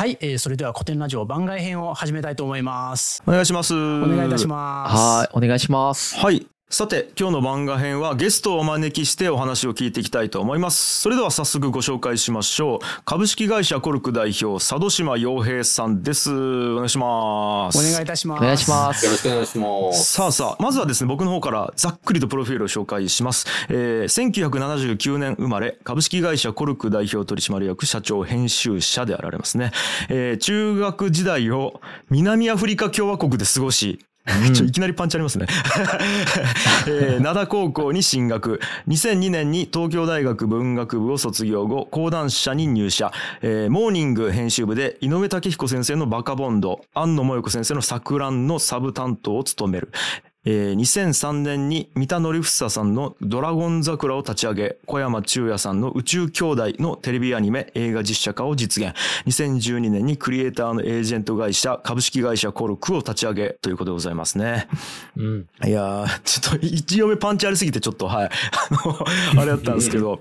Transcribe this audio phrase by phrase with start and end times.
[0.00, 3.22] はい、えー、それでは古典ラジオ番外編を始めたいと思います。
[3.26, 3.74] お願いします。
[3.74, 4.96] お願いいたします。
[4.96, 6.16] はい、お願いします。
[6.16, 6.46] はい。
[6.72, 11.00] さて、今日の番外編はゲストをお招きしてお話を聞いていきたいと思います。
[11.00, 12.78] それでは早速ご紹介しましょう。
[13.04, 16.32] 株式会社コルク代表、佐渡島洋平さんです。
[16.32, 17.76] お願いします。
[17.76, 18.40] お願いいたします。
[18.40, 19.04] お願いします。
[19.04, 20.12] よろしくお願いします。
[20.12, 23.46] さあさあ、まずはですね、僕の方からざっくりとプロフィールを紹介します。
[23.68, 29.72] えー、1979年生まれ、株式会社コルク代表取締役社長編集者であられますね。
[30.08, 33.98] えー、中学時代を南アフリカ共和国で過ごし、
[34.54, 35.46] ちょいきなりパンチありますね。
[36.86, 38.60] えー、灘高校に進学。
[38.86, 43.12] 2002年に東京大学文学部を卒業後、講談社に入社。
[43.42, 49.90] えー、モーニング編集部で井上武彦先生のバカボンド、安野萌子先生の錯乱のサブ担当を務める。
[50.46, 58.96] えー、2003年に三田則房さんのドラゴン桜を立ち上げ、小山中也さんの宇宙兄弟のテレビアニメ映画実写化を実現。
[59.26, 64.66] 2012年にクリエイターのエージェント会社株式会社コルクを立ち上げということでございますね。
[65.16, 65.46] うん。
[65.66, 70.20] いやー、ちょっと一読目パンチありすぎてちょっとはい、あの、あれだったんですけど、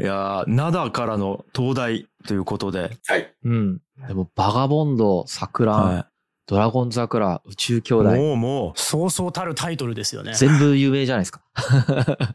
[0.00, 3.32] いやー、灘からの東大ということで、はい。
[3.44, 3.80] うん。
[4.08, 6.06] でも、バガボンド、桜、は
[6.46, 10.34] ドラゴン桜、宇宙兄い、弟、もうもそうそうたるタイトルですよね。
[10.34, 11.40] 全部有名じゃないですか。
[11.56, 11.60] う、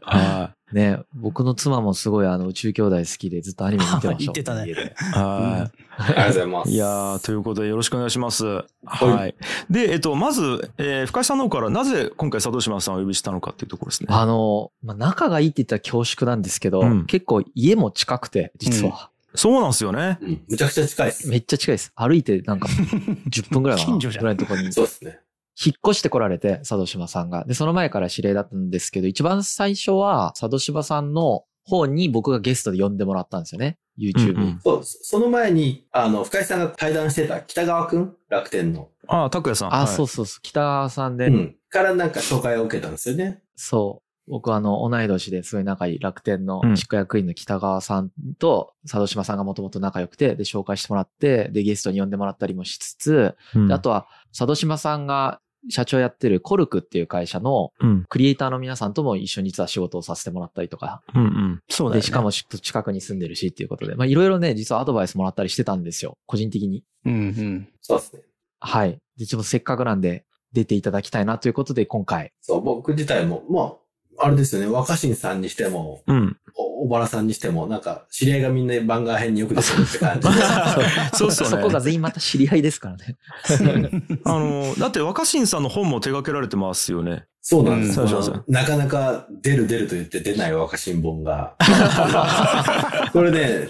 [0.02, 4.14] はね、僕の妻もすごいあの宇宙兄弟好きでずっとアニメ見てました。
[4.16, 6.64] 言ってたね家でい、はありがとうございまい。
[6.66, 6.70] す。
[6.70, 8.64] いやー、ということでよろしくお願いします。
[8.84, 9.34] はい。
[9.70, 14.08] で、えっと、まず、えー深井さんの方からなぜ今回佐渡島さんをお呼びしたのかっていうところですね。
[14.10, 19.10] あの、まあ、仲がいいって言ったら恐縮なんですけど、うん結構家も近くて、実は。
[19.38, 20.18] そうなんですよね。
[20.20, 20.42] うん。
[20.48, 21.28] むちゃくちゃ近いです。
[21.28, 21.92] めっちゃ近いです。
[21.94, 22.68] 歩いてなんか
[23.30, 23.90] 10分ぐらいかな。
[23.92, 24.72] 近所じゃんぐらいのところに。
[24.72, 25.20] そうですね。
[25.64, 27.44] 引っ越してこられて、佐渡島さんが。
[27.44, 33.78] で、その前から指令だったんですけど、一番最初は佐渡島さんの方に僕がゲストで呼んでもらったんですよね。
[33.98, 34.32] YouTube に。
[34.32, 38.88] うんうんそう、その前に、あの、深井さんが対談してた北川くん楽天の。
[39.08, 39.74] ああ、拓也さん。
[39.74, 40.40] あ、はいそうそうそう。
[40.42, 41.56] 北川さんで、うん。
[41.68, 43.42] からなんか紹介を受けたんですよね。
[43.56, 44.07] そう。
[44.28, 58.04] 僕はあの、同い年ですごい仲いい楽天のうん執行役員の北川さんと佐渡島さんがもともと仲良くて、で、紹介してもらって、で、ゲストに呼んでもらったりもしつつ、うんであとは佐渡島さんが社長やってるコルクっていう会社のうん。
[58.08, 61.62] クリエイターの皆さんとも一緒に実は仕事をさせてもらったりとか、うんうん。
[61.66, 62.02] で、そうだよね。
[62.02, 66.16] しかも近くに住んでるしっていうことで、まあいろいろね、実はアドバイスもらったりしてたんですよ。
[66.26, 66.84] 個人的に。
[67.04, 67.68] うんうん。
[67.80, 68.22] そうですね。
[68.60, 68.98] はい。
[69.16, 72.32] で、ちょっとせっかくなんで出ていただきたいなということで今回。
[72.40, 73.74] そう、僕自体も、まあ、
[74.20, 76.36] あれですよね、若新さんにしても、うん。
[76.56, 80.34] お小原さんにしても、なんか、知り合いがみんな番外編によく出てるって感じで。
[81.14, 81.56] そうっすよね。
[81.56, 83.16] そこが全員また知り合いですからね。
[84.24, 87.26] あの、だって若新さんの本も手掛けられてますよね。
[87.40, 91.54] そうなんですよ、うんそうそうそうなかなか出る出ると言って出ない若新本が。
[93.12, 93.68] これね、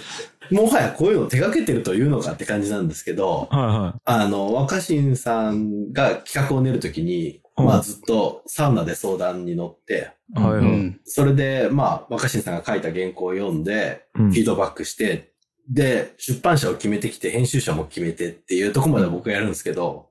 [0.51, 10.41] もはやこういうの手掛けてるというのかって感じなんですけど、はいはあの、若新さんが企画を練るときに、うんまあずっとサウナで相談に乗って、い。
[10.41, 10.65] はいはい。
[10.65, 11.01] うん。
[11.05, 15.33] それで、まあ、若新さんが書いた原稿を読んで、うんフィードバックして、
[15.69, 20.09] で、出版社を決めてきて、編集者も決めてっていうところまで僕がやるんですけど。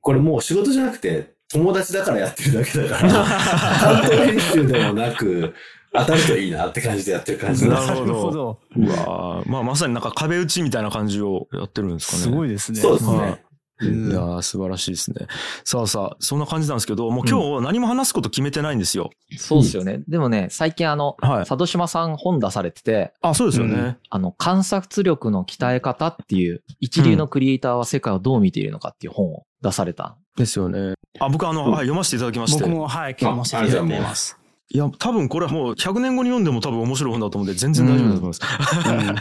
[0.00, 3.12] これもう仕事じゃなくて、友達だからやってるだけだから、
[4.02, 5.54] 担当編集でもなく、
[5.94, 12.22] 当たるといいなって感じでやってる感じなんですなるほどうわーまあまさになんか壁打ちみたいな感じをやってるんですかね。
[12.22, 12.80] すごいですね。
[12.80, 13.42] そうですね。
[13.86, 15.26] はいいやー素晴らしいですね。
[15.64, 19.10] さあさあ、そんな感じなんですけど、もう今日何も話すこと決めてないんですよ。
[19.38, 20.02] そうですよね。
[20.08, 21.44] でもね、最近あの、はい。
[21.44, 23.74] 佐渡島さん本出されてて、あ、そうですよね。
[23.74, 30.16] うんあの、観察力の鍛え方っていう、一流のクリエイターは世界をどう見ているのかっていう本を出された。
[30.36, 30.94] ですよね。
[31.18, 32.62] あ、僕あの、はい、読ませていただきまして。
[32.62, 34.38] 僕も、はい、聞ませていただいてます。
[34.74, 38.40] いや、多分これはもう100年後に読んでも多分面白い本だと思うんで、全然大丈夫だと思います。
[38.88, 39.12] うん あ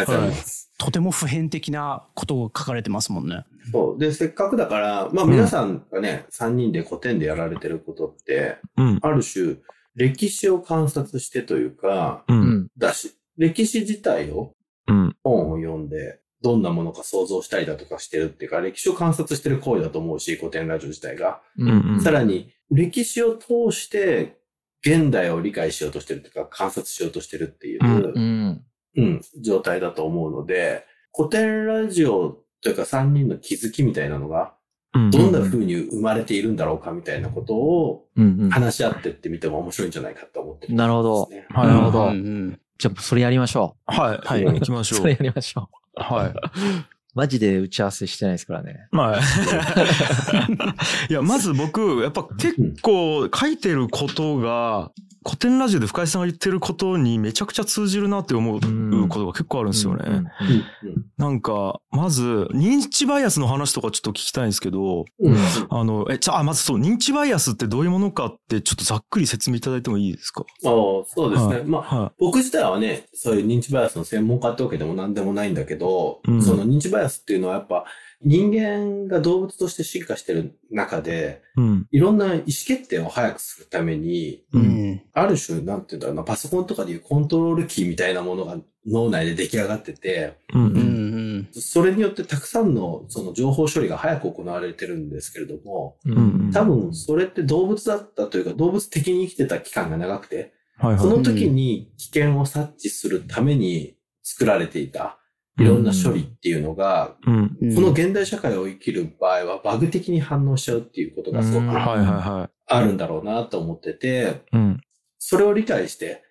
[0.00, 0.69] りがとうございます。
[0.80, 3.44] とても普遍的なことを書かれてますもんね。
[3.70, 3.98] そう。
[3.98, 8.98] で、せっかくだから、まあ皆さんがね、3人で古典でやられてることって、うん。
[9.02, 9.56] ある種、
[9.94, 12.32] 歴史を観察してというか、う。
[12.32, 12.68] うんん。
[12.78, 14.54] だし、歴史自体を
[14.88, 15.16] うん。
[15.22, 21.42] 本を読んで、どんなものか想像したりだとかしてるっていうか、歴史を観察してる行為だと思うし、古典ラジオ自体が。
[21.58, 24.38] うんうんさらに、歴史を通して、
[24.82, 28.20] 現代を理解しようとしてるっていうか、観察しようとしてるっていう、うんう
[28.52, 28.64] ん。
[28.96, 30.84] うん、状態だと思うので、
[31.14, 34.54] 古典ラジオというか3人の気づきみたいなのが、
[34.92, 35.10] うん。
[35.10, 38.06] どんな風に生まれているんだろうかみたいなことを。
[38.50, 41.28] 話し合ってってみても面白いんじゃないかと思ってる、なるほど。
[41.30, 41.46] ね。
[41.50, 44.26] はいなるほどうんうんじゃあ、それやりましょはい。
[44.26, 44.84] はい行きまう。
[44.84, 44.96] しょ。
[44.96, 46.02] そうれやりましょう。
[46.02, 46.34] はい。
[47.14, 48.88] マジで打ち合わせしてないですからね。
[48.92, 49.20] はい。
[51.10, 54.90] いや、まず僕、やっぱ結構書いてることが、
[55.22, 58.58] 古典ラジオで深井さんが言ってることにめちゃくちゃ通じるなって思う
[59.08, 60.22] ことが結構あるんですよね。
[61.18, 65.36] なんか、まず、認知バイアスの話とかちょっと聞きたいんですけど、うん。
[65.68, 70.44] あの、え、じゃあ、まずそう、認知バイアスってどういうものかって、ちょっとざっくり説明いただいてもいいですか？
[70.64, 70.70] ああ
[71.06, 71.54] そうですね。
[71.56, 77.84] はいまあ、は僕自体はね、そういう認知バイアスの専門家ってわけでも何でもないんだけど、うんその認知バイアスっていうのはやっぱ
[78.22, 81.60] 人間が動物として進化してる中で、い。
[81.60, 81.88] うん。
[81.90, 85.02] いろんな意思決定を早くするために、ううんん。
[85.14, 90.66] ある種、なんていうんだろうな、パソコンとかでいうコントロールキーみたいなものが脳内で出来上がってて、うん。
[90.66, 91.38] ううん。
[91.38, 91.48] ん。
[91.52, 101.00] それによってたくさんのその情報処理が早く行われてるんですけれども、うん多分それって動物だったというか動物的に生きてた期間が長くて、はいはい。
[101.00, 105.19] その時に危険を察知するために作られていた
[105.60, 107.56] いろんな処理っていうのが、うん。
[107.60, 112.48] うんこの現代社会を生きる場合はバグ的に反応しちゃうっていうことがすごくあ
[112.80, 114.42] るんだろうなと思ってて。
[115.20, 116.22] それを理解して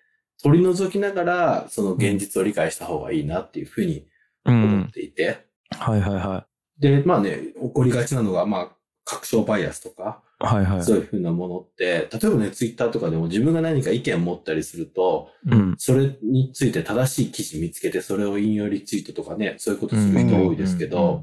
[0.42, 4.06] 取り除きながらその現実を理解した方がいいなっていうふうに
[4.44, 4.90] う思っん。
[4.90, 6.46] ていて、はいはいは
[6.78, 8.76] で、まあね、起こりがちなのが、まあ、
[9.10, 10.44] 確証バイアスとか、い。
[10.44, 10.82] はいはい。
[10.84, 15.74] そういうふうなものって、例えばね、ツイッターとかでも自分が何か意見を持ったりすると、うん。
[15.78, 21.22] それについて正しい記事見つけて、それを引用リツイートとかね、そういうことする人多いですけど。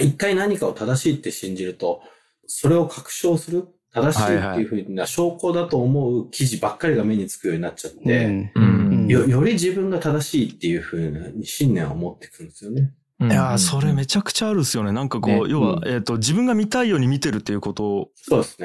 [0.00, 2.02] 一回何かを正しいって信じると、
[2.46, 8.52] それを確証する、正しいっていうふうな証拠だと思う記事ばっかりが目につくようになっちゃって、
[9.08, 12.92] よより自分が正しいっていうふうな信念を持ってくるんですよね。
[13.20, 14.92] いやー、それめちゃくちゃあるっすよね。
[14.92, 18.10] なんかこう、ね要はう、んえっと、自分が見たいように見てるっていうこと。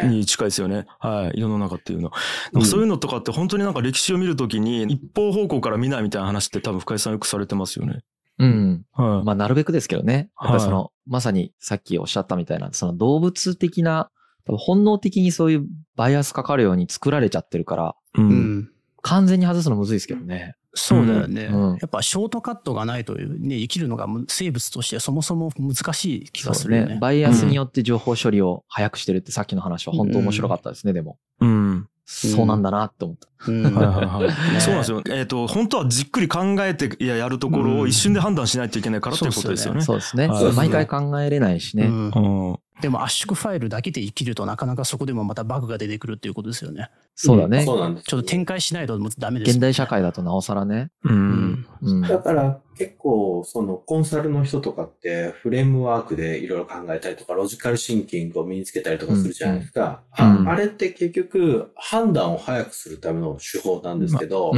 [0.04, 0.86] に近いですよね。
[1.00, 1.40] はい。
[1.40, 2.12] 世の中っていうの。
[2.52, 8.02] なんかそういうのとかって本当になんか歴史を見るときに一方方向から見ないみたいな話って多分深井さんよくされてますよね。
[8.38, 8.86] うん。
[8.92, 9.26] はい。
[9.26, 10.30] まあ、なるべくですけどね。
[10.40, 14.10] やっぱりその、はまさにさっきおっしゃったみたいな、その動物的な、
[14.46, 15.66] 多分本能的にそういう
[15.96, 18.22] バイアスかかるように作られちゃってるから、う。
[18.22, 18.73] うんん。
[19.04, 20.56] 完全に外すのむずいですけどね。
[20.74, 21.46] そうだよね。
[21.46, 26.98] うんうんやっぱショートカットがないというね、生きるのがむ生物としてそもそも難しい気がするよね。
[27.00, 31.18] バイアスによって情報処理を早くしてるってさっきの話は本当面白かったですね、でも。
[31.42, 31.88] うん。
[32.06, 33.28] そうなんだなって思った。
[33.46, 35.02] そうなんですよ。
[35.10, 39.82] えっ、と、本当はじっくり考えていややるところを一瞬で判断しないといけないからっていうことですよね。
[39.82, 40.28] そうですね。
[40.28, 41.86] はい毎回考えれないしね。
[41.86, 42.58] うんうん。
[42.84, 46.90] でも圧縮ファイルだけで生きるとなかなかそこでもまたバグが出てくるっていうことですよね。
[47.16, 47.78] そうだねそ。
[47.78, 49.58] うなんですよちょっと展開しないとダメですよね。
[49.58, 50.92] 現代社会だとなおさらね。
[51.06, 51.10] う。
[51.10, 51.16] うん
[51.54, 51.68] ん。
[51.82, 52.02] うん。
[52.02, 60.02] だから結構そのコンサルの人とかってフレームワークでいろいろ考えたりとかロジカルシンキングを身につけたりとかするじゃないですか。
[60.20, 64.52] うんああれって結局判断を早くするための手法なんですけど。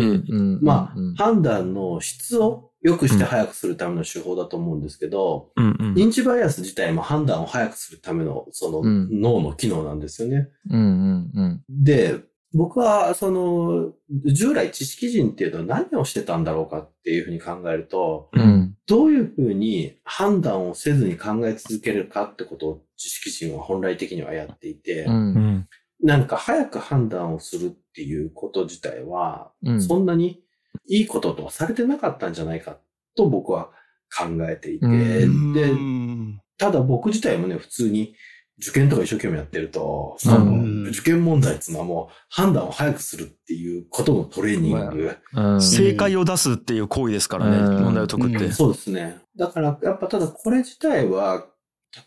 [0.62, 5.94] まあうん判断の質を良くして早くするための手法だと思うんですけど、うんうん。
[5.96, 10.50] 認知バイアス自体も判断を早くするためのそのうん脳の機能なんですよね。
[10.70, 11.64] うんうんうん。
[11.68, 12.20] で、
[12.54, 13.92] 僕は、その、
[14.32, 18.76] 従来知識人っていうのは何をしてたんだろうかっていうふうに考えると、うん。
[18.86, 25.14] どういうふうに判断をせずに考え続けるかってことを知識人は本来的にはやっていて、うん。
[25.14, 25.68] うん。
[26.02, 29.82] なんか早く判断をするっていうこと自体は、うん。
[29.82, 30.45] そんなに
[30.88, 32.78] いいこととはされてなかったんじゃないか
[33.16, 33.72] と僕は
[34.16, 38.16] 考えていて、うんでう、んただ僕自体もね、普通に
[38.60, 45.18] 受験とか一生懸命やってると、そのうん受験問題っていうのはもう判断を早くするっていうことのトレーニング。
[45.34, 45.62] うん。
[45.62, 48.46] 正解を出すっていう行為ですからね、うん問題を解くって。
[48.46, 49.18] うんそうですね。
[49.36, 51.46] だから、やっぱただこれ自体は、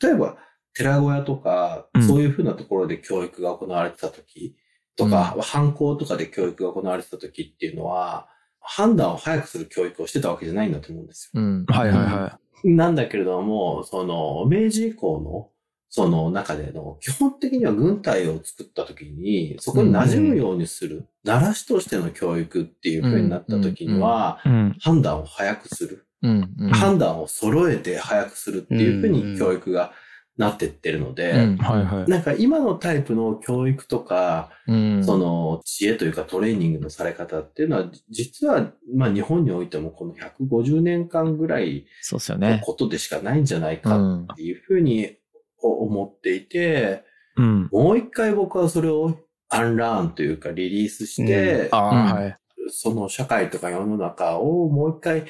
[0.00, 0.38] 例えば、
[0.74, 4.56] 寺小屋とかう、んそういうふうなところで教育が行われてた時
[4.96, 8.28] とか、犯行とかで教育が行われてた時っていうのは、
[8.70, 11.40] 判断を早くする教育をしてたわけじゃないんだと思うんですよ。
[11.40, 11.64] うん。
[11.66, 15.48] はいはいはなんだけれども、その、明治以降の、
[15.88, 24.48] その中での、基本的には軍隊を作った時に、そこに馴染むようにする、慣らしとしての教育っていう風になった時には、い。
[24.50, 24.76] うん。
[24.80, 26.06] 判断を早くする。
[26.22, 26.54] うん。
[26.58, 26.70] うん。
[26.70, 29.92] 判断を揃えて早くするっていう風に教育が
[30.38, 32.10] なってってるので、うんはいはい。
[32.10, 35.04] なんか今のタイプの教育とか、うん。
[35.04, 42.62] その知恵というかトレーニングのされ方っていうのは、実は、まあ日本においてもこの150年間ぐらいそうですよのね。
[42.64, 44.28] ことでしかないんじゃないうかん。
[44.32, 45.16] っていうふうに
[45.60, 47.02] 思っていて、
[47.36, 47.68] うん。
[47.72, 49.18] もう一回僕はそれを
[49.48, 51.68] アンラーンというかリリースして。
[52.70, 55.24] その社会とか世の中をもう一回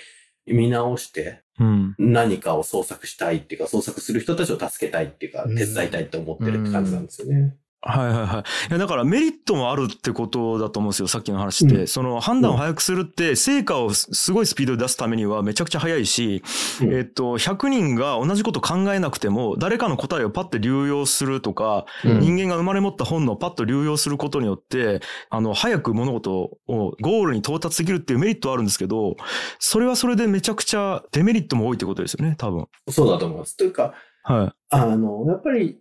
[0.47, 1.95] 見直してうん。
[1.99, 7.57] 何かを創作したいっていうか創作する人たちを助けたいっていうかうん手伝いたいと思ってるって感じなんですよね。
[7.81, 8.69] はいはいはい。
[8.71, 11.75] いや、だからメリットもあるってことだと思うんですよ、さっきの話って。
[11.75, 16.43] うんその判断を早くするって、成果をすすごいスピードで出すためにはめちゃくちゃ早いし、
[16.83, 29.17] うんえっと、100人が同じこと考えなくても、誰かの答えをパッて流用するとか、うん人間が生まれ持った本能をパッと流用することによって、あの、早く物事をゴールに到達できるっていうメリットはあるんですけど、
[29.61, 32.67] それはそれでめちゃくちゃデメリットも多いってことですよね、多分。
[32.91, 33.57] そうだと思います。
[33.57, 33.95] というか、
[34.25, 34.53] はい。
[34.71, 35.79] あの、やっぱり、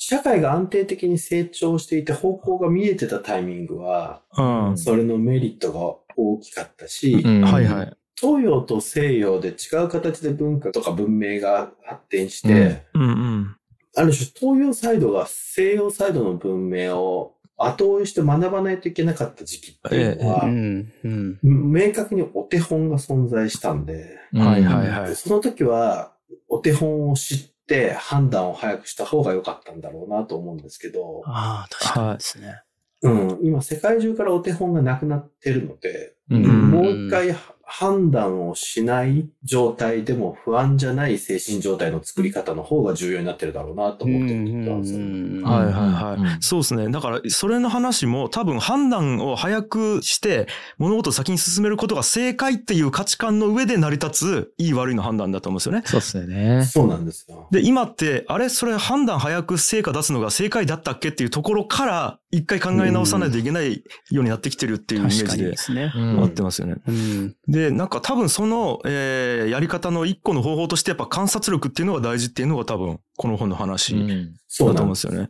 [0.00, 4.78] 社会が安定的に成長していて方向が見えてたタイミングは、うん。
[4.78, 5.80] それのメリットが
[6.16, 7.96] 大きかったし、うんはいはい。
[8.14, 13.56] 東洋と西洋で違う形で文化とか文明が発展して、うんうんうん。
[13.96, 20.92] ある種東洋サイドが西洋サイドの文明を後追いして学ばないといけなかった時期っていうのは、うん。
[21.02, 21.38] うん。
[21.42, 25.16] 明確にお手本が存在したんで、はいはいはい。
[25.16, 26.12] その時は
[26.48, 32.62] お手本を知って判断を早くした方が良かったんだろうなと思うんですけど、ああ、確かにですね。
[33.02, 36.44] うん、今世界中からお手本がなくなってるので、うん。
[36.44, 36.70] うん。
[36.70, 37.36] もう一回
[37.70, 45.42] 判断をしない状態でも不安じゃない精神状態の作り方の方が重要になってるだろうなと思ってたんですよね。
[45.42, 46.34] はいはいはい。
[46.34, 46.88] うんそうですね。
[46.88, 50.46] だから、それの話も多分判断を早くして、
[50.78, 55.82] 物事を先に進めることが正解っていう価値観の上で成り立つ、いい悪いの判断だと思うんですよね。
[55.84, 56.64] そうっすよね。
[56.64, 57.48] そうなんですよ。
[57.50, 58.48] で、今って、あれ？
[58.48, 65.92] それ判断早く成果出すのが正解だったっけっていうところから、一回考え直さないといけないようになってきてるっていうイメージでですね。
[65.94, 66.76] うんなってますよね。
[66.86, 67.36] うん。
[67.46, 73.94] で、なんか多分その、えーやり方の一個の方法としてやっぱ観察力っていうのが大事っていうのが多分この本の話。
[73.94, 74.68] だとなんですよ。
[74.68, 75.28] 思うんですよね。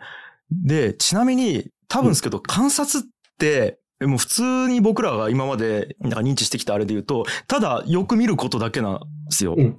[0.50, 3.06] で、ちなみに、多分ですけど、観察っ
[3.38, 9.54] て、もう普通に僕らが今までなんか認知してきたあれで言うと、ただよく見ることだけなんですよ。
[9.54, 9.78] うんうん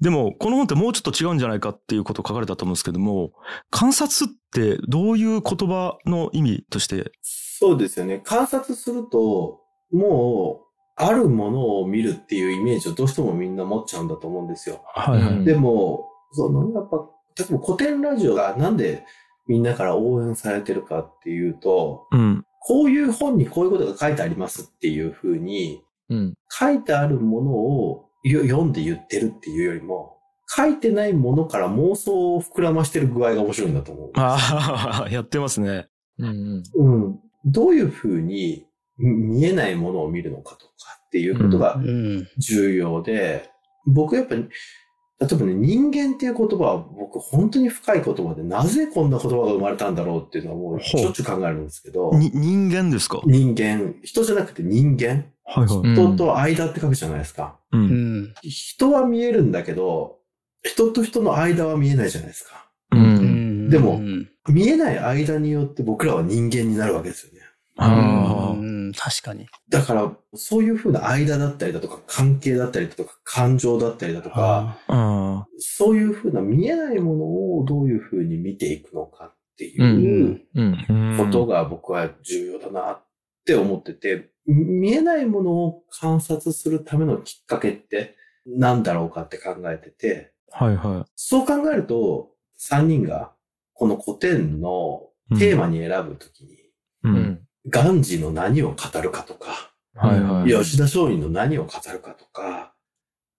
[0.00, 3.32] でも、この本ってもうちょっと違うんじゃないかっていうこと書かれたと思うんですけども、
[3.70, 8.22] 観察ってどういう言葉の意味として、そうですよね。
[8.24, 9.60] 観察すると、
[9.92, 10.67] もう、
[10.98, 14.82] あるものを見るっていうイメージをどうしてもみんな持っちゃうんだと思うんですよ。
[14.94, 15.32] はいはい。
[15.32, 19.04] うんでも、その、やっぱ、例えば古典ラジオがなんで
[19.46, 22.44] みんなから応援されてるかっていうと、うん。
[22.60, 26.34] こういう本にこういうことが書いてありますっていうふうに、うん。
[26.50, 34.10] 書いてあるものをよ読んで言ってるっていうよりも、書いてないものから妄想を膨らましてる具合が面白いんだと思う。
[34.14, 35.88] ああ、やってますね。
[36.18, 36.62] うん。
[36.74, 37.20] うん。
[37.44, 38.67] どういうふうにみ
[38.98, 40.72] 見えないものを見るのかとか
[41.06, 42.28] っていうことがうん。
[42.38, 43.48] 重要で、
[43.86, 44.48] 僕やっぱり、
[45.20, 53.20] 例えばね、人間っていう言葉は僕本当に深い言葉で、なぜこんな言葉が生まれたんだろうっていうのはもうしょっちゅう考えるんですけど、に人間ですか？
[53.24, 55.76] 人間、人じゃなくて人間、はいはい。
[55.78, 57.58] うん人と間って書くじゃないですか。
[57.72, 57.78] う。
[57.78, 58.34] うんん。
[58.42, 60.18] 人は見えるんだけど、
[60.62, 62.68] 人と人の間は見えないじゃないですか。
[62.92, 62.96] う。
[62.96, 63.70] うんん。
[63.70, 67.37] でもうん見えない間によって僕らは人間になるわけですよね。
[67.80, 69.46] あうん確かに。
[69.68, 75.44] だから、そういうふうな間だったりだとか、関係だったりだとか、感情だったりだとか、あ。
[75.44, 77.24] あそういうふうな見えないもの
[77.58, 81.16] をどういうふうに見ていくのかっていううん。
[81.20, 81.24] あ。
[81.24, 83.04] ことが僕は重要だなっ
[83.46, 88.16] て思ってて、見えないものを観察するためのきっかけって
[88.46, 93.32] 何だろうかって考えてて、はいはそう考えると、3人が
[93.74, 95.38] この古典のい。
[95.38, 96.54] テーマに選ぶときに、
[97.04, 97.08] う。
[97.10, 97.47] うんん。
[97.68, 100.64] ガンジーの何を語るかとか、はいはい。
[100.64, 102.72] 吉田松陰の何を語るかとか、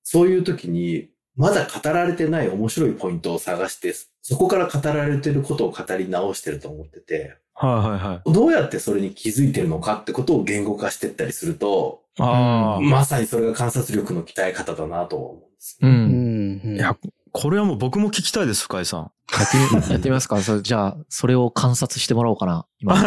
[0.04, 8.34] そういう時に、まだ語られてない面白いポイントを探して、そこから語られてることを語り直してると思ってて、はいはいはい。
[8.34, 12.82] どうやってそれに気づいてるのかってことを言語化していったりすると、ああ。
[12.82, 15.86] まさにそれが観察力の鍛え方だなと思うんですう。
[15.86, 15.92] よ。
[15.92, 16.76] うんん。
[16.76, 16.98] いや、
[17.32, 19.00] これはもう僕も聞きたいです、深井さん。
[19.02, 20.42] やってみ、 やってみますか？
[20.42, 22.66] それじゃあ、それを観察してもらおうかな。
[22.80, 22.96] 今。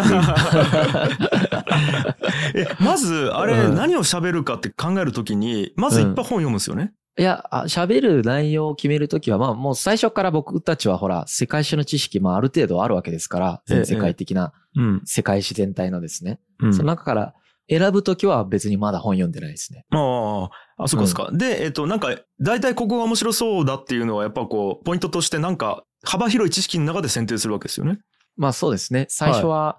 [2.55, 6.93] え、まず、あれ、うん何を喋るかって考えるときに、まずいっぱい本読むんですよね。
[7.19, 15.03] いや、あ喋る内容を決めるときは、まあもう最初から僕たちはほら、世界史の知識もある程度あるわけですから、ええ全世界的なうん。
[15.05, 16.41] 世界史全体のですね。
[16.61, 16.75] うん。
[16.75, 17.35] その中から
[17.69, 19.85] 選ぶときは別にまだ本読んでないですね。
[19.91, 21.33] ああ、あ、そっかそっか。
[21.33, 27.99] で、えっと、なんか、大体ここが面白そうだっていうのは、やっぱこう、ポイントとしてなんか、幅広い知識の中で選定するわけですよね。
[28.37, 29.07] まあそうですね。
[29.09, 29.79] 最初は、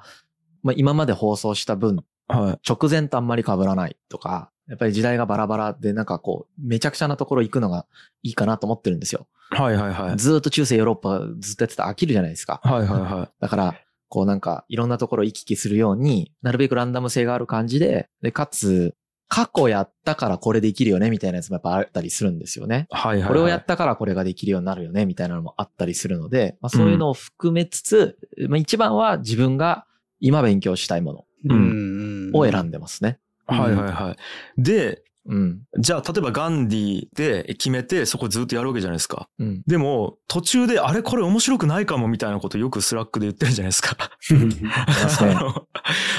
[0.61, 7.85] まあ今まで放送した分、は直前とあんまり被らないとか、やっぱり時代がバラバラでなんかこう、めちゃくちゃなところ行くのが
[8.21, 9.27] いいかなと思ってるんですよ。
[9.51, 9.55] い。
[9.55, 10.17] はいはいはい。
[10.17, 12.61] ずーっと中世ヨーロッパずっとやってたら飽きるじゃないですか。
[12.63, 13.75] はいはいはだから、
[14.13, 18.93] こうなんかいろんなところ行き来するように、なるべくランダム性がある感じで、で、かつ、
[19.27, 22.85] 過去やったからこれできるよねみたいなやつもやっぱあったりするんですよね。
[22.91, 23.27] はいはいはい。
[23.29, 29.87] これをやったからこれができるようになるよねみたいなのもあったりするので、まあ、そういうのを含めつつ、まあ、一番は自分が
[30.19, 33.17] 今勉強したいもうんのを選んでますね。
[33.47, 34.15] はいはいは
[34.59, 34.61] い。
[34.61, 35.61] で、うん。
[35.79, 39.29] じゃあ、例えばガンディで決めて、そこずっとやるわけじゃないですか。
[39.39, 39.63] うん。
[39.65, 43.95] でも、途中で、あれこれ面白くないかもみたいなことよく Slack で言ってるじゃないですか。
[45.21, 45.67] あの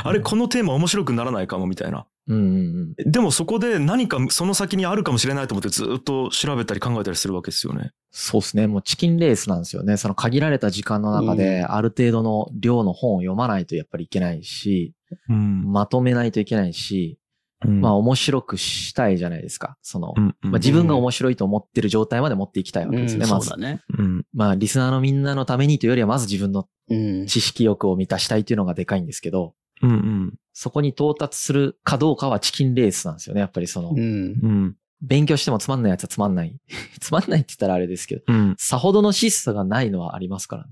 [0.05, 2.07] あれこのテーマ面白くならないかもみたいな。
[2.27, 3.11] うんうんうん。
[3.11, 7.93] でもそこで何かその先にあるかもしれないと思ってずっと調べたり考えたりするわけですよね。
[8.11, 8.67] そうですね。
[8.67, 9.97] もうチキンレースなんですよね。
[9.97, 14.95] その限られた時間の中で、ある程度の量の本を読まないとやっぱりいけないし、
[15.29, 15.65] うん。
[15.73, 17.19] まとめないといけないし、
[17.68, 19.76] まあ面白くしたいじゃないですか。
[19.83, 23.66] その、うん、うんまあ、自分が面白いと思ってる状態まで持っていきたいわけですね、うんまずそうだ。
[23.66, 23.83] ね。
[23.99, 24.26] うん。
[24.33, 27.26] まあ、リスナーのみんなのためにというよりは、まず自分のうん。
[27.26, 30.35] 知識欲を満たしたいというのがでかいんですけど、うんうん。
[30.52, 33.40] そこに到達するかどうかはチキンレースなんですよね。
[33.40, 33.99] やっぱりそのう、ん。
[33.99, 34.76] うん。
[35.02, 36.56] 勉強してもつまんないやつはつまんない。
[37.00, 38.54] つまんないって言ったらあれですけど、うん。
[38.59, 40.71] さほどの質素がないのはありますからね。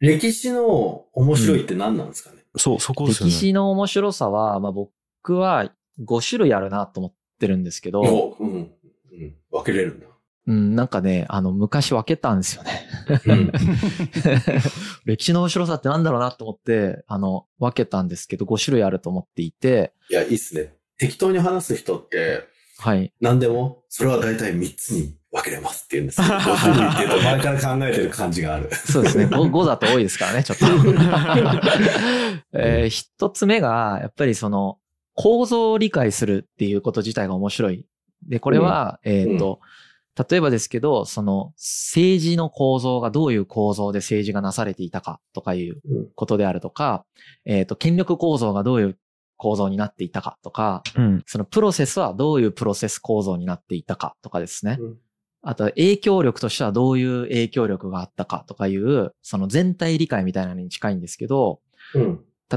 [0.00, 3.32] 歴史の面白いって何なんですかね、そう、そこですよね。
[3.32, 4.92] 歴史の面白さは、まあ僕
[5.36, 5.70] は
[6.02, 8.72] 5種類あるなと思ってるんですけど、おうん。
[9.12, 9.34] うん。
[9.50, 10.06] 分けれるんだ。
[10.46, 12.86] うん、なんかね、あの、昔分けたんですよね。
[13.26, 13.52] うん。
[15.06, 20.74] 歴史の面白さってなんだろうなと思って、あの、分けたんですけど、5種類あると思っていて、いや、いいっすね。
[20.98, 22.44] 適当に話す人って、
[22.78, 23.12] はい。
[23.20, 26.26] 何でも、それは大体3つに分けれますって言うんですよ。
[26.28, 28.68] 5種類っていうと前から考えてる感じがある。
[28.74, 29.26] そうですね。
[29.26, 30.66] 5, 5だと多いですからね、ちょっと。
[32.52, 34.78] えー一つ目が、やっぱりその、
[35.14, 37.86] 構造を理解するっていうこと自体が面白い。
[38.28, 39.60] で、これは、えっ、と、
[40.28, 47.04] 例えばですけど、その、政治の構造がどういう構造で政治がなされていたかとかいううんことであるとか、
[47.44, 48.98] えっ、と、権力構造がどういう
[49.36, 51.22] 構造になっていたかとか、うん。
[51.26, 54.78] そのプロセスはどういうプロセス構造になっていたかとかですね。
[54.80, 54.98] うん
[55.46, 61.63] あと、影響力としてはどういう影響力があったかとかいう、その全体理解みたいなのに近いんですけど、うん。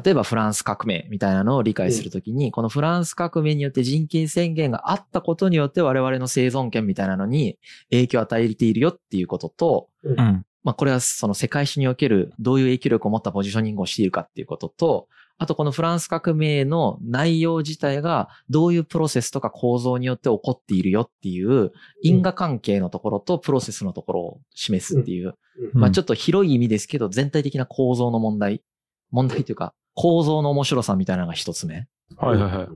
[0.04, 7.58] 例えばフランス革命みたいなのを理解するときに、このフランス革命によって人権宣言があったことによって我々の生存権みたいなのに
[7.90, 10.46] 影響を与えているよっていうことと、うん。
[10.64, 15.08] まあこれはその世界史におけるどういう影響力を持ったポジショニングをしているかっていうことと、
[15.40, 25.36] あとこのフランス革命の内容自体がどういうプロセスとか構造によって起こっているよっていう因果関係のところとプロセスのところを示すっていう、
[25.74, 25.80] うん。
[25.80, 28.64] まあちょっと広い意味ですけど全体的な構造の問題、
[29.12, 31.88] 問題というか構造の面白さみたいなのが一つ目。
[32.18, 32.68] はいはいはい。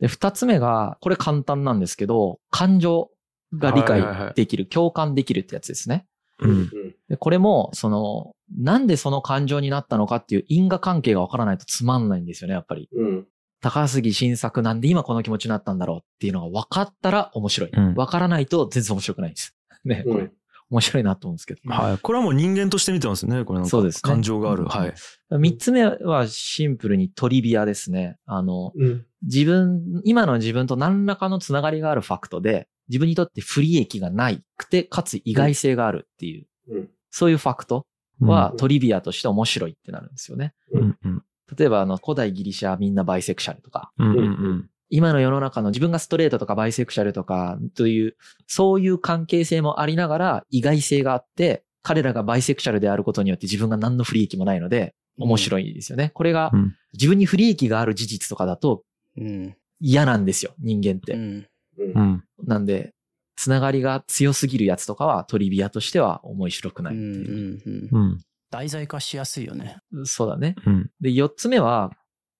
[0.00, 3.10] で、二つ目が、これ簡単なんですけど、感情
[3.52, 6.06] が理はいはいはい解できる、共感できるってやつですね。
[6.38, 6.70] うん。
[7.08, 12.88] で、これも、その、なんでその感情になったのかっていう因果関係がわからないとつまんないんですよね、やっぱり。
[12.92, 13.26] うん。
[13.60, 17.70] 高杉晋作なんで今この気持ちになったんだろうっていうのが分かったら面白い。
[17.70, 19.56] うん分からないと全然面白くないです。
[19.84, 20.32] ね、これうん。
[20.70, 21.60] 面白いなと思うんですけど。
[21.72, 21.98] はい。
[21.98, 23.44] これはもう人間として見てますね。
[23.44, 23.70] これなんか。
[23.70, 24.64] そうですね感情がある。
[24.64, 24.94] はい。
[25.38, 28.18] 三つ目はシンプルにトリビアですね。
[28.26, 29.04] あの、うん。
[29.22, 37.86] 自分、今の自分と何らかのつながりがあるファクトで、自分にとって不利益がないくて、かつ意外性があるっていう、うんそういうファクト
[38.20, 40.54] はうんトリビアとして面白いってなるんですよね。
[40.72, 41.22] うんうん。
[41.56, 44.69] 例えばあの古代ギリシャはみんなバイセクシャルとか、うんうんうん。
[44.90, 56.10] 今の世の中の自分がストレートとかバイセクシャルとかという、そういう関係性もありながら意外性があって、彼らがバイセクシャルであることによって自分が何の不利益もないので、面白いですよね。
[56.14, 58.82] これがうん自分に不利益がある事実とかだと
[59.16, 59.56] うん。
[59.80, 61.14] 嫌なんですよ、人間って。
[61.14, 61.46] うん。
[61.78, 62.24] うんうん。
[62.46, 62.92] なんで、
[63.36, 67.90] つながりが強すぎるやつとかはトリビアとしては面白くうないっていう。
[67.90, 67.90] ん。
[67.92, 68.02] うん。
[68.02, 68.18] うん。
[68.50, 69.78] 題材化しやすいよね。
[70.04, 70.56] そうだね。
[70.66, 70.90] うん。
[71.00, 71.92] で、四つ目は、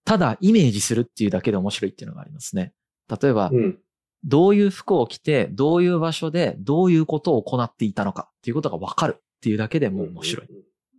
[0.05, 2.73] ただイメージするっていうだけで面白いっていうのがありますね。
[3.21, 3.79] 例えば、うん。
[4.25, 10.47] どういう服を着て、どういう場所で、どういうことを行っていたのかっていうことがわかるっていうだけでもう面白い。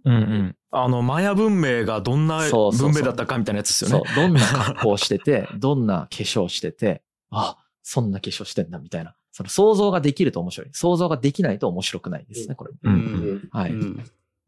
[0.05, 0.55] うんうん。
[0.71, 4.03] あの、マヤ文明がどんな文明だったかみたいなやつですよね。
[4.07, 4.15] そう。
[4.15, 9.15] どんな格好をしてて、 どんな化粧をしてて、あ、そんな化粧してんだみたいな。
[9.31, 10.69] その想像ができると面白い。
[10.73, 12.73] 想像ができないと面白くないですね、これ。
[12.83, 13.49] うんうん。
[13.51, 13.71] はい。
[13.71, 14.03] うん。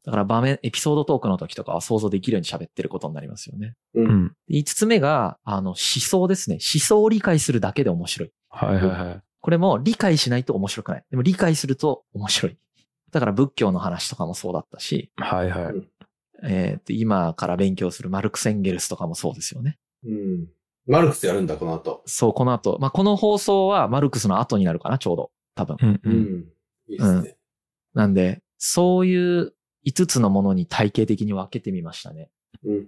[0.06, 3.76] だから場面、エピソードトークの時とかは想像できるように喋ってることになりますよね。
[3.94, 4.02] う。
[4.02, 4.36] うんん。
[4.50, 6.58] 5つ目が、あの、思想ですね。
[6.74, 8.32] 思想を理解するだけで面白い。
[8.50, 9.22] はいはいはい。
[9.40, 11.06] これも理解しないと面白くない。
[11.10, 12.58] でも理解すると面白い。
[13.12, 15.74] だから仏教の話とかもそうだったし、はいはい。
[16.44, 19.78] えーと今から勉強するマルクス・エンゲルスとかもそうですよね。
[20.06, 20.48] うん。
[20.88, 22.04] マルクスやるんだ、この後。
[22.06, 25.32] そう、この後、まあ、この放送はマルクスの後になるかな、ちょうど。
[25.56, 25.78] 多分。
[25.82, 26.02] うんう。
[26.04, 26.46] うんん。
[26.90, 27.38] いいですね。
[27.94, 29.54] なんで、そういう
[29.86, 32.30] 5つのものに体系的に分けてみましたね。
[32.66, 32.76] うん。
[32.76, 32.88] うん。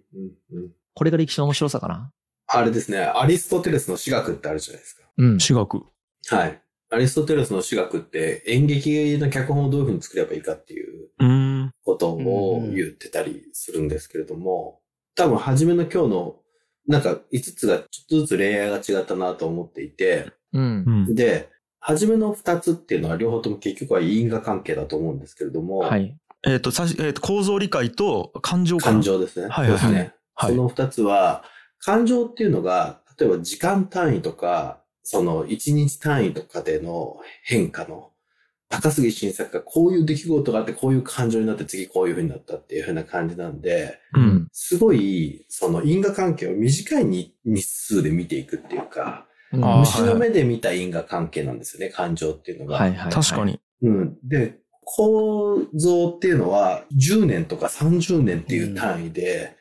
[0.54, 0.72] うん。
[0.94, 2.12] これが歴史の面白さかな？
[2.48, 5.40] あれですね、アリストテレスの私学ってあるじゃないですうん。
[5.40, 5.82] 私学。
[6.28, 6.38] か。
[6.38, 6.62] はい。
[6.92, 11.10] アリストテレスの私学って演劇の脚本をどういうふうに作ればいいかっていう。
[11.84, 14.82] ことを言ってたりするんですけれども、
[15.16, 16.36] 多分初めの今日の
[16.88, 21.12] なんか5つがちょっとずつレイヤーが違ったなと思っていて、うんう。
[21.12, 21.16] ん。
[21.16, 26.16] で、初めの2つっていうのは両方とも結局は因果関係だと思うんですけれども、はい。
[26.46, 29.02] えっ、と、さしえーと、構造理解と感情感。
[29.02, 29.48] 情ですね。
[29.50, 30.14] はいはいはいそうですね。
[30.36, 31.44] はいその2つは、
[31.80, 38.12] 感情っていうのが、例えば時間単位とか、その1日単位とかでの変化の、
[38.68, 44.20] 高杉晋作がこういう出来事があって、こういう感情になって次こういう風になったっていう風な感じなんで、う。
[44.20, 44.48] うんん。
[44.52, 52.78] すごい、その因果関係を短い日日数で見ていくっていうか、虫の目で見た因果関係なんですよね、感情っていうのが。
[52.78, 53.12] はいはい。
[53.14, 53.46] 確か。
[53.46, 53.60] に。
[53.84, 54.18] うん。
[54.24, 59.56] で、構造っていうのは10年とか30年っていう単位で、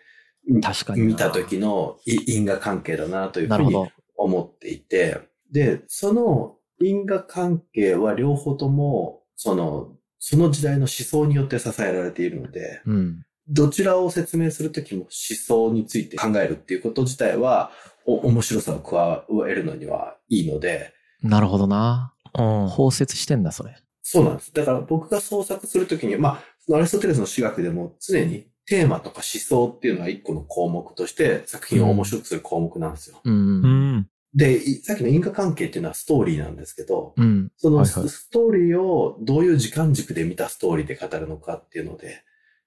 [0.62, 3.74] 確かにな見た時のい因果関係だなというふうに。
[4.16, 5.20] 思っていて、
[5.52, 13.22] で、その因果関係は両方とも、その、その時代の思想によって支えられているので、うん。
[13.48, 17.70] どちらを説明するときも思想について考えるっていうこと自体は、
[18.06, 22.12] お面白さを加えるのにはいいので、なるほどな。
[22.36, 23.76] うん包摂してんだ、それ。
[24.06, 24.52] そうなんです。
[24.52, 33.20] だから僕が創作するときに、まあ、そのアリストテレスの私学でも常にテーマとか思想っていうのは一個の項目として作品を面白くする項目なんですよ。
[33.24, 33.30] う。
[33.30, 34.08] うんん。
[34.34, 37.50] で、いさっきの因果関係っていうのはストーリーなんですけど、うん。
[37.56, 42.22] そのストーリーをどういう時間軸で見たストーリーで語るのかっていうので、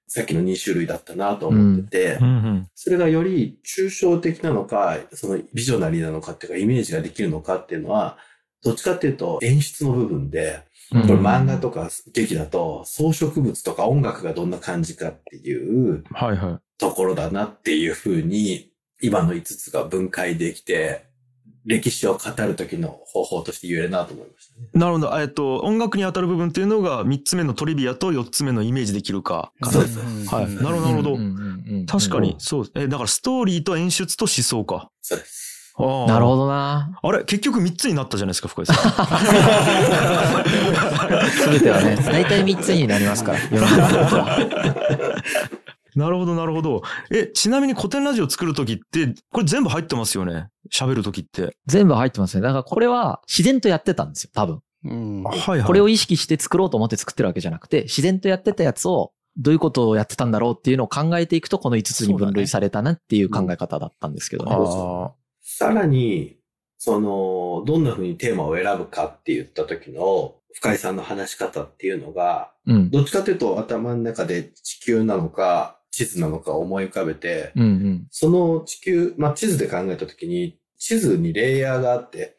[0.08, 2.18] さっきの2種類だったなと思ってて。
[2.74, 8.18] それがより抽象的なのか、そのビジョナリーなのかっていうかイメージができるのかっていうのは、
[8.64, 18.70] どっちかっていうと演出の部分で、うんこれ漫画とか劇だと装飾物とか音楽がどんな感じかっていうはいはところだなっていうふうに、
[19.02, 21.06] 今の5つが分解できて、
[21.64, 24.68] 歴史を語る時の方法として言えるなと思いましたね。
[24.74, 24.78] い。
[24.78, 25.20] なるほど。
[25.20, 29.52] えっと、音楽に当たる部分っていうのが3つ目のトリビアと4つ目のイメージできるか。
[29.64, 29.98] そうです
[30.28, 31.16] はいなるほどなるほど
[31.86, 32.70] 確かに、そう。
[32.74, 34.90] え、だからストーリーと演出と思想か。
[35.02, 35.47] そうです。
[35.78, 36.46] あなるほど。
[36.46, 36.98] どな。
[37.00, 38.76] あれ結局3つになったじゃないですか、深井さん。
[41.30, 44.38] すべてはね、大体3つになりますから、世の中のことは。
[45.94, 46.82] なるほど、なるほど。
[47.10, 50.48] え、ちなみに古典ラジオ作るときって、これ全部入ってますよね？
[50.72, 51.56] 喋るときって。
[51.66, 52.42] 全部入ってますね。
[52.42, 54.60] だからこれは自然とやってたんですよ、多分。
[54.84, 55.62] うんはいはい。
[55.62, 64.52] これを意識して作ろうと思って作ってるわけじゃなくて、自然とやってたやつを、どういうことをやってたんだろうっていうのを考えていくと、この5つに分類されたなっていう考え方だったんですけどね。
[64.52, 65.12] あ
[65.50, 66.36] さらに、
[66.76, 72.90] その、どんな風にテーマを選ぶかって言った時の、深井さんの話し方っていうのが、うん。
[72.90, 78.06] どっちかというと頭の中で地球なのか、地図なのかを思い浮かべて、うんうん。
[78.10, 82.36] その地球、まあ、地図で考えたときに、地図にレイヤーがあって、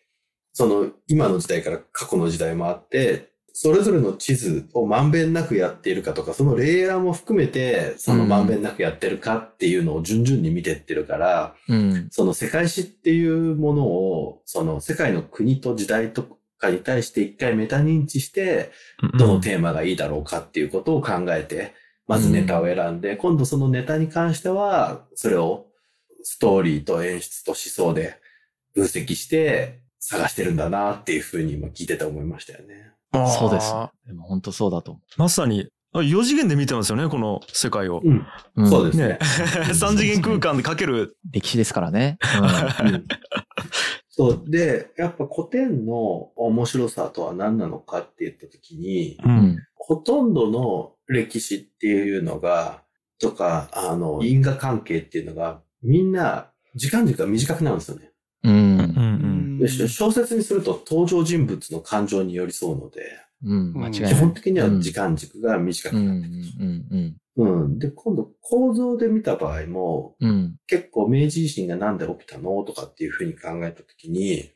[0.54, 12.08] その今の時代から過去の時代もあって、それぞれの地図をまんべんなくやっているかとか、そのレイヤーも含めて、そのまんべんなくやってるかっていうのを順々に見てってるから、うん。
[12.10, 21.74] その世界史っていうものを、その世界の国と時代とかに対して一回メタ認知して、ーどのテーマがいいだろうかっていうことを考えて、
[22.08, 25.66] まずネタを選んで、今度そのネタに関しては、それを
[26.24, 28.22] ストーリーと演出と思想で
[28.74, 32.94] 分析して探してるんだなっていうふうに今聞いてて思いましたよね。
[33.14, 33.74] そうです。
[34.06, 38.02] でも本当そうだと思まさに、4次元で見てますよね、この世界を。
[38.04, 38.18] うん。
[38.18, 38.26] う。
[38.58, 39.20] うんそうですねね。
[39.74, 41.18] 3次元空間でかける。
[41.32, 42.18] 歴史ですからね。
[42.84, 43.06] うん
[44.20, 44.44] そう。
[44.46, 45.94] で、やっぱ古典の
[46.36, 49.18] 面白さとは何なのかって言ったときに。
[49.24, 49.58] うん。
[49.76, 52.84] ほとんどの歴史っていうのが、
[53.18, 58.12] とか、あの、因果関係っていうのが、みんな時間軸が短くなるんですよね。
[58.44, 58.79] うん。
[59.60, 59.78] うんうん。
[59.78, 63.02] で小説にすると登場人物の感情に寄り添うので、
[63.44, 63.74] うん。
[63.74, 64.14] 間違いない。
[64.14, 66.66] 基本的には時間軸が短くなってくる。
[66.66, 67.16] ん。
[67.38, 67.62] うん。
[67.64, 67.80] うん。
[67.80, 70.56] で、今度構造で見た場合も、うん。
[70.68, 74.52] 結構明治維新がなんで起きたのとかっていうふうに考えたときに、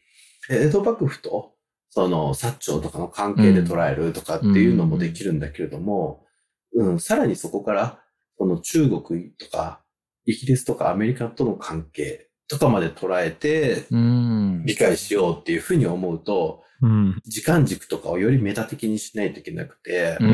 [0.50, 1.54] え江戸幕府と
[1.90, 6.26] その薩長とかの関係で捉えるとかっていうのもできるんだけれども、
[6.74, 8.00] うん、さらにそこから、
[8.38, 9.82] その中国とか、
[10.26, 14.64] イギリスとかアメリカとの関係とかまで捉えてうん。
[14.66, 17.20] 理解しようっていうふうに思うと、うん。
[17.26, 20.32] 時間軸とかをよりメタ的にしないといけなくて、ううん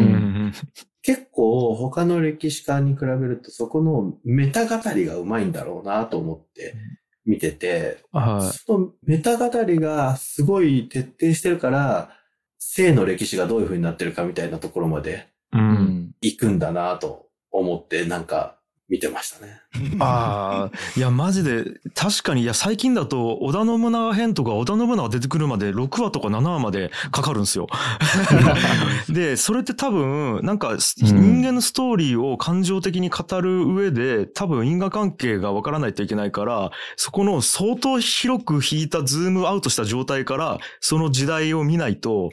[0.48, 0.54] ん。
[1.02, 6.76] 結構他の歴史家に比べるとそこのメタ語りがうまいんだろうなと思って
[7.26, 12.12] 見てて、はそのメタ語りがすごい徹底してるから、
[12.58, 15.28] 性の歴史がどういう風になってるかみたいなところまで。
[16.22, 18.59] 行くんだなと思って、なんか
[18.90, 19.62] 見てましたね。
[20.00, 27.68] ああ、いや、マジで、確かに、いや、最近だと、織田信長編とか、織田信長出てくるまで6話とか7話までかかるんですよ。
[29.08, 42.32] で、それって多分、なんか、人間のストーリーを感情的に語る上で、多分因果関係がわからないといけないから、そこの相当広く引いたズームアウトした状態から、その時代を見ないと、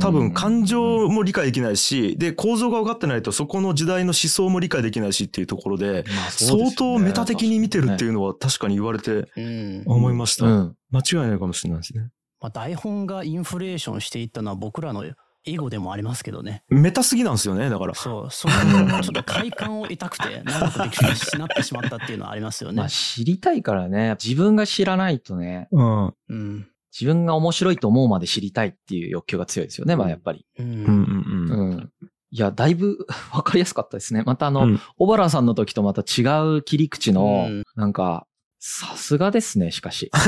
[0.00, 5.87] 多分感情も理解できないし、で、構造が分かってないと、そこの時代の思想も理解できないしっていうところで、
[6.30, 10.46] 相当メタ的に見てるっていうのは確かに言われてうん思いました。
[10.46, 10.76] うん。
[10.90, 12.10] 間違いないかもしれないですね。
[12.40, 15.04] まあ、台本がインフレーションしていったのは僕らの
[15.44, 16.62] エゴでもありますけどね。
[16.68, 17.94] メタすぎなんですよね、だから。
[17.94, 22.88] そう、そのちょっと快感を得たくて 長くできなってしまったっていうのはありますよねまあ。
[22.88, 26.06] 知りたいからね、自分が知らないとね、うん。
[26.06, 26.68] うん。
[26.92, 30.46] 自分が面白いと思うまで知りたいっていう欲求が強いですよね、まあやっぱり。
[30.58, 30.62] う。
[30.62, 31.70] うんんうんうん。
[31.70, 31.92] うん。
[32.30, 34.22] いや、だいぶ わかりやすかったですね。
[34.26, 36.22] またあの、うん小原さんの時とまた違
[36.56, 38.26] う切り口の、うんなんか、
[38.60, 40.10] さすがですね、しかし。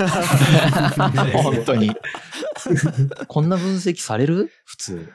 [1.42, 1.90] 本当に。
[3.26, 4.50] こんな分析される？
[4.64, 5.12] 普通。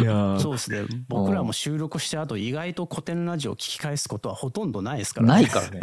[0.00, 0.82] いやーそうですね。
[1.08, 5.80] 僕らも収録して後意外と古典ラジオを聞き返すことはほとんどないですから、ないからね。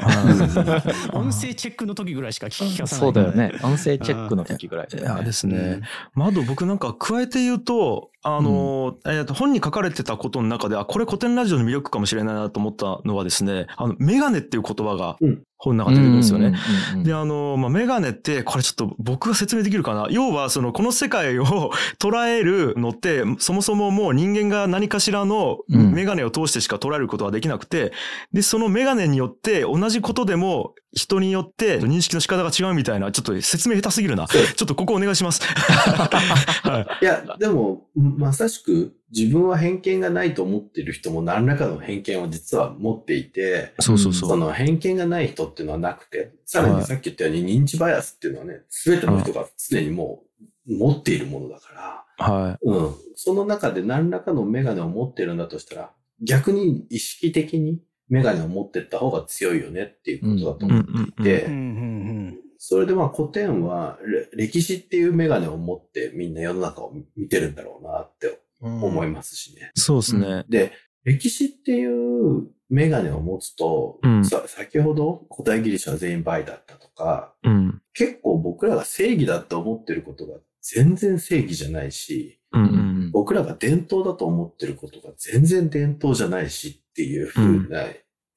[1.14, 3.32] 音声チェックの時ぐらいしか聞き返さない、そうだよ。
[3.32, 3.54] ね。
[3.64, 4.88] 音声チェックの時ぐらい。
[4.94, 5.82] いやですねうん。
[6.14, 16.46] まあ、あと僕なんか加えて言うと、あの、えっと、本に書かれてたことの中で、あ、これ古典ラジオの魅力かもしれないなと思ったのはですね、あの、メガネっていう言葉がうん本の中で出てくるんですよね。
[16.46, 20.08] うんうんうんで、あの、まあ、メガネって、これちょっと僕が説明できるかな？
[20.12, 27.92] 要は、その、この世界を捉えるのって、そもそももう人間が何かしらのうんメガネを通してしか捉えることはできなくて、
[28.34, 34.28] で、そのメガネによって同じことでも人によって認識の仕方が違うみたいな、ちょっと説明下手すぎるな。
[34.28, 35.42] ちょっとここお願いします。
[35.44, 37.04] はい。
[37.04, 44.30] いや、でも、まさしく自分は偏見がないと思っている人も何らかの偏見を実は持っていて、そうそうそう。
[44.30, 50.24] その偏見がない人っていうのはなくて、さらはいにさっき言ったように認知バイアスっていうのはね、すべての人が常にも
[50.68, 52.66] う持っているものだから、はい。
[52.66, 52.96] うん。
[53.16, 64.00] その中で何らかのメガネを持ってるんだとしたら、逆に意識的にメガネを持ってった方が強いよねっていうことだと思っていて、うんうんそれでまあ古典は
[64.34, 68.84] れ歴史っていうメガネを持ってみんな世の中を見てるんだろうなってうん。
[68.84, 69.72] 思いますしね。
[69.76, 70.46] そうですね。
[70.50, 77.82] で、歴史っていうメガネを持つと、うんさ先ほど古代ギリシャは全員バイだったとか、うん。
[77.94, 82.68] 結構僕らが正義だと思ってることが全然正義じゃないし、うんう。
[82.68, 87.84] うんん僕らが伝統だと思ってることが全然伝統じゃないしっていう風な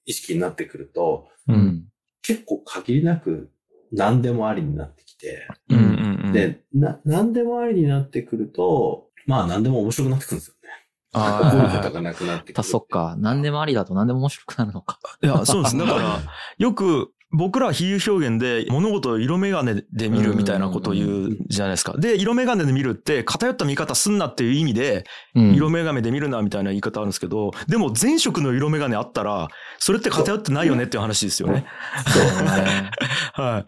[0.05, 1.53] 意識になってくると、う。
[1.55, 1.85] うんん。
[2.21, 3.51] 結構限りなく
[3.91, 6.33] 何でもありになってきて、うんうんうん。
[6.35, 10.69] で、な、何でもありになってくると、まあ何でも面白くなってくるんですよね。
[11.13, 12.69] あ怒るーことがなくなってくたる。
[12.69, 13.17] そっか。
[13.19, 14.99] 何でもありだと何でも面白くなるのか。
[15.23, 15.79] いや、そうです。
[15.79, 16.21] だから、
[16.59, 21.97] よく僕らは比喩表現で物事を色眼鏡で見るみたいなことを言うじゃないですか。
[21.97, 31.67] で、色眼鏡で見るって偏った見方すんなっていう意味で、うん色眼鏡で見るなみたいな言い方あるんですけど、でも前色の色眼鏡あったら、それって偏ってないよねっていう話ですよね。
[32.07, 32.91] そうね。
[33.35, 33.65] は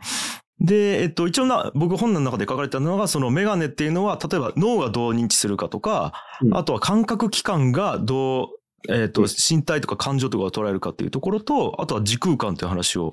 [0.60, 0.64] い。
[0.64, 8.50] で、えっと、一応な、僕本の中で書かれたのが、そのメガネっていうのは、例えば脳がどう認知するかとか、うんあとは感覚器官がど
[8.88, 13.12] う、えっと、うん身体とか感情とかを捉えるかっていうところと、あとは時空間っていう話を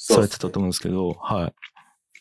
[0.00, 1.54] されてたと思うんですけど、はい。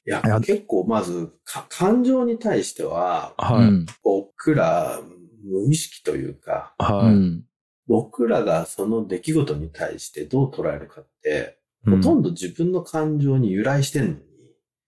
[0.06, 3.68] いや結構まず、か感情に対しては、はい。
[3.68, 5.00] うん僕ら
[5.44, 7.08] 無意識というか、はい。
[7.08, 7.46] うん。
[7.88, 14.20] 僕らがその出来事に対してどう捉えるかって、うんほとんど自分の感情に由来してんのに、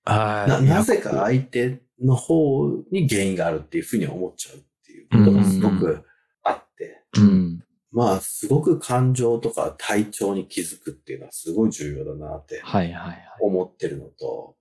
[0.03, 0.49] はい。
[0.49, 6.03] な、なぜか相手の方に原因があるっていうふうに思っちゃうっていうことがすごく
[6.43, 7.63] あって、うん。
[7.91, 13.25] まあ、すごく感情とか体調に気づくっていうのはすごい重要だなってはいはいはい。
[13.41, 14.55] 思ってるのと。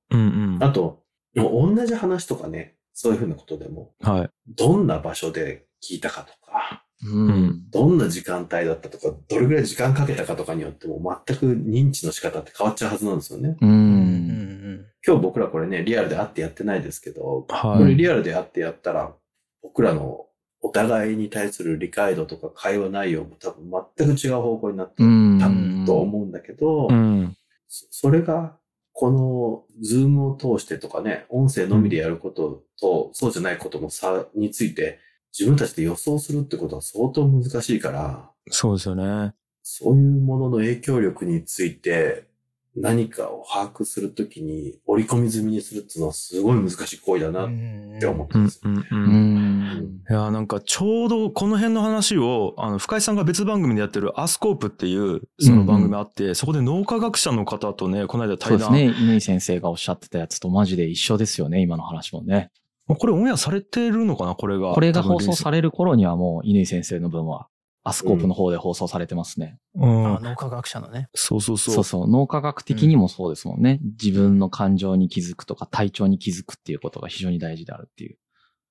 [0.61, 1.03] あと、
[1.35, 4.31] 同じ話とかね、そういうふうなことでも、はい。
[4.49, 7.71] どんな場所で聞いたかとか、うん。
[7.71, 13.57] どんな時間帯だったとか、どれぐらい時間かけたかとかによっても全く認知の仕方って変わっちゃうはずなんですよね。
[13.61, 13.67] う。
[13.67, 19.15] うんん今日僕らこれね、リアルで会ってやってないですけど、はいこれリアルで会ってやったら、
[19.63, 20.27] 僕らの
[20.63, 25.39] お互いに対する理解度とか会話内容も多分全く違う方向になってうん。
[25.41, 26.89] たと思うんだけど、
[27.69, 28.57] それが、
[28.93, 34.99] この Zoom を通してとかね、音声のみでやることと、そうじゃないことの差について、
[35.33, 39.33] 自分たちで予想するってことは相当難しいから、そうですよね。
[39.63, 42.25] そういうものの影響力について、
[42.77, 48.61] 何かを把握するときに織り込み済みにするっていうのはすごい難しい行為だなって思ってます。
[48.65, 50.01] うんうんううんん。
[50.09, 58.73] いや、なんかちょうどこの辺の話を、あの、深井さんが別番組でやってる a scope っていう、その番組あって、そこで脳科学者の方とね、この間そう対談。
[58.73, 58.97] ですね。
[58.99, 62.51] 乾先生がおっしゃってたやつとマジで一緒ですよね、今の話もね。
[62.87, 64.73] これオンエアされてるのかなこれが。
[64.73, 67.47] これが放送れされる頃にはもう乾先生の分は、
[67.83, 69.59] アスコープの方で放送されてますね。
[69.75, 70.21] うんあ。
[70.21, 71.09] 脳科学者のね。
[71.15, 71.75] そうそうそう。
[71.77, 72.09] そうそう。
[72.09, 73.81] 脳科学的にもそうですもんね。
[73.83, 78.19] 自分の感情に気づくとか体調に気づくっていうことが非常に大事であるっていう。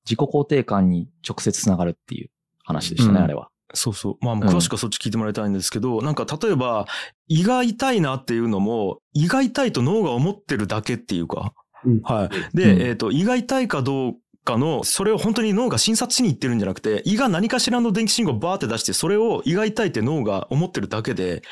[0.06, 2.30] 自己肯定感に直接つながるっていう
[2.64, 3.50] 話でしたね、うんあれは。
[3.74, 4.18] そうそう。
[4.26, 6.88] まあ、ん詳しくはそっち聞いてもらいたいんですけど、なんか例えば、
[7.28, 11.54] 胃が痛いなっていうのも、胃が痛いと脳が思ってるだけっていうか。
[11.86, 12.58] うんはい。
[12.58, 21.44] で、うんえっ、と、胃が痛いかどうかの、それを本当に脳が診察しに行ってるんじゃなくて、胃が何かしらの電気信号をバーって出して、それを胃が痛いって脳が思ってるだけで、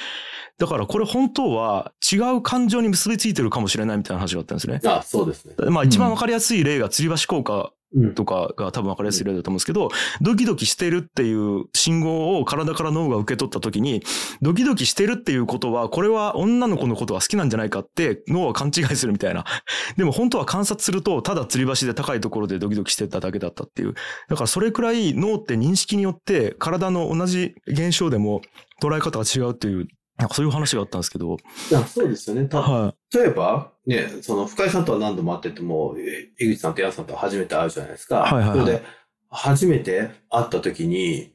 [0.58, 4.82] だからこれ本当は違う感情に結びついてるかもしれないみたいな話があったんですね。
[4.86, 5.54] あ、そうですね。
[5.70, 7.77] まあ一番わかりやすい例が吊り橋効果うん。
[8.16, 9.90] とかが多分分かりやすい例だと思うんですけど、
[10.22, 14.04] ドキドキしてるっていう信号を体から脳が受け取った時に、
[14.42, 19.46] ドキドキしてるっていうことは、これは女の子のことが好きなんじゃないかって脳は勘違いするみたいな。
[19.98, 23.94] でも本当は観察すると、ただ吊り橋で高いところでドキドキしてただけだったっていう。
[24.30, 28.42] だからそれくらい脳って認識によって体の同じ現象でも
[28.82, 31.38] 捉え方が違うっていう、なんかそういう話があったんですけど。
[31.76, 32.48] あそうですよね。
[32.48, 38.22] たは例えば、ね、その深井さんとは何度も会ってても、え江口さんと矢さんとは初めて会うじゃないですか。
[38.22, 38.84] はいはいはいそれで、
[39.30, 41.34] 初めて会った時に、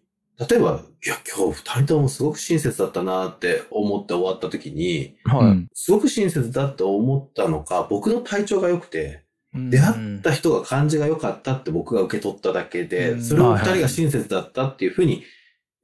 [0.48, 5.14] 例えば、いや、今日二人ともすごく親切だったなって思って終わった時に、い。
[5.24, 5.46] はい。
[5.46, 9.22] うんすごく親切だって思ったのか、僕の体調が良くて、
[9.54, 15.26] 出会った人が感じが良かったって僕が受け取っただけで、うんそれを二人が親切だったっていうふうにえ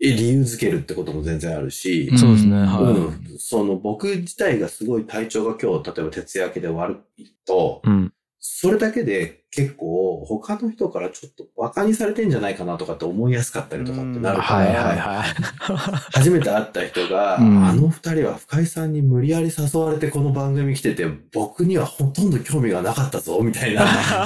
[0.01, 2.53] 理由づけるってことも全然あるし、そうですね。
[2.53, 2.95] うんはい。
[2.95, 8.13] うん、その僕自体がすごい体調が今日、例えば徹夜明けで悪いと、うん。
[8.41, 15.29] それだけで結構他の人からちょっと馬鹿にされてんじゃないかなとかって思いやすかったりとかってなるかはいはいら、はい。
[16.15, 23.85] 初めて会った人が、うんあの二人は深井さんに無理やり誘われてこの番組来てて、僕にはほとんど興味がなかったぞ、みたいな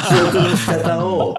[0.08, 1.36] 記憶の仕方を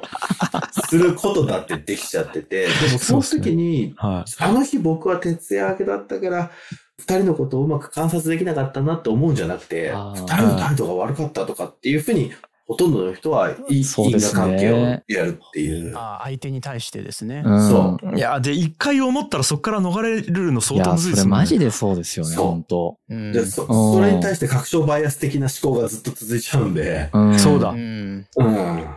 [0.94, 4.32] することだってできちゃってて、 でもその時に、はい。
[4.44, 6.52] あの日僕は徹夜明けだったから、
[7.00, 12.32] 二人のことをうまく観察できなかったなって思うんじゃなくて、二人の態度が悪かったとかっていうふうに、
[12.66, 14.78] ほとんどの人はいい因果関係を
[15.08, 15.94] やるっていう。
[15.98, 17.44] あ相手に対してですね。
[17.44, 17.68] うん。
[17.68, 21.30] そいや、で、一回思ったらそこから逃れるのい相当ずいですね。
[21.30, 22.98] マジでそうですよね、本当。
[23.10, 23.34] うん。
[23.34, 23.94] でそうん。
[23.96, 27.40] それに対して確証バイアス的な思考がずっと続いちゃうんで、うん。
[27.40, 27.72] そうだ。
[27.72, 28.88] うんうん。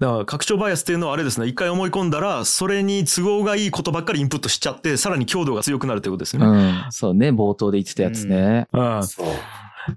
[0.00, 6.46] だから拡張バイアスっていうのはあれですね、一回思い込んだら、それに都合がいいことばっかりインプットしちゃって、さらに強度が強くなるということですね。
[6.46, 6.84] うん。
[6.88, 8.66] そうね、冒頭で言ってたやつね。
[8.72, 9.26] うんそう。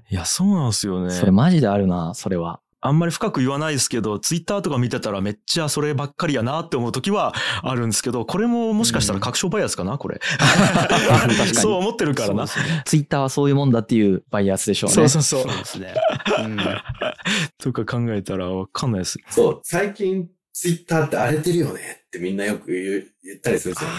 [0.10, 1.12] いや、そうなんですよね。
[1.12, 2.60] それマジであるな、それは。
[2.86, 10.20] あんまり深く言わないですけど、ツイッターとか見てたらめっちゃそればっかりやなって思う時はあるんですけど、これももしかしたら拡張バイアスかなこれ。
[11.56, 12.44] そう思ってるからな。
[12.44, 12.50] ね
[12.86, 14.96] ツイッターはそういうもんだっていうバイアスでしょうね。
[14.96, 15.58] そうそうそうそう。
[15.58, 15.94] ですね。
[16.40, 16.58] うん
[17.64, 19.18] とか考えたらわかんないです。
[19.30, 19.60] そう。
[19.64, 23.94] 最近、ツイッターって荒れてるよねってみんなよく言う言ったりするじゃな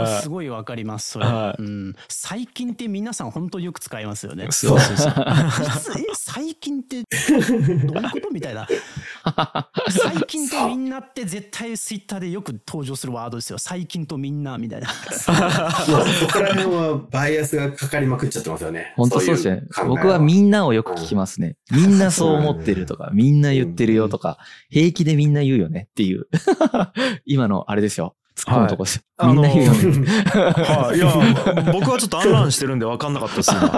[0.00, 0.22] ですか。
[0.22, 1.96] すごいわかります、それ、はいうん。
[2.08, 4.46] 最近って皆さん本当よく使いますよね。
[4.50, 5.14] そうそうそう。
[6.14, 8.30] 最近ってどういうこと？
[8.30, 8.68] みたいな。
[9.90, 13.58] 最近とみんなって絶対ツイッターでよく登場するワードですよ。
[13.58, 14.88] 最近とみんなみたいな。
[14.88, 15.38] そこ
[16.40, 18.92] ら辺はバイアスがかかりまくっちゃってますよね。
[18.96, 19.62] 本当そうですね。
[19.86, 21.56] 僕はみんなをよく聞きますね。
[21.70, 24.38] みんなそう思ってるとか、みんな言ってるよとか、
[24.70, 26.26] 平気でみんな言うよねっていう。
[27.24, 28.16] 今のあれですよ。
[28.36, 29.02] 突っ込むとこですよ。
[29.02, 30.06] はいみんな言うよね。
[30.34, 30.96] はい。
[30.96, 31.06] いや、
[31.72, 33.70] 僕はちょっとアンランしてるんで分かんなかったです今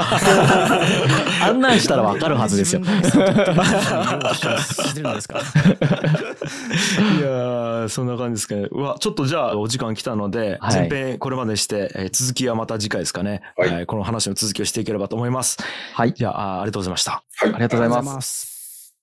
[1.46, 2.80] 案内したらわかるはずですよ。
[2.80, 8.68] いやー、そんな感じですかね。
[8.70, 15.58] うわ、ちょっとじゃあお時間来たので、はい前編これまでして、えー続きはまた次回ですかね、はいえーこの話の続きをしていければと思います。
[15.92, 16.14] はい。
[16.14, 17.10] じゃあ、あありがとうございました。
[17.12, 18.94] はいありがとうございます。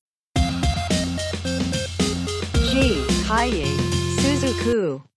[2.71, 2.95] G.
[3.27, 3.65] Kaye
[4.17, 5.10] Suzuku.